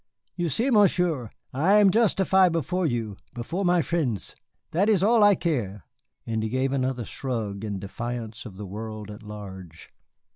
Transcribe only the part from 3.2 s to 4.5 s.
before my frien's,